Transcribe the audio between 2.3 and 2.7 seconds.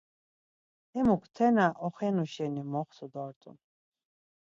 şeni